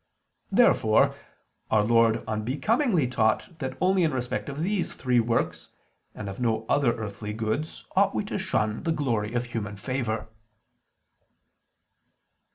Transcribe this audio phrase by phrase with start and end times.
[0.51, 1.13] Therefore
[1.69, 5.69] Our Lord unbecomingly taught that only in respect of these three works,
[6.15, 10.27] and of no other earthly goods ought we to shun the glory of human favor.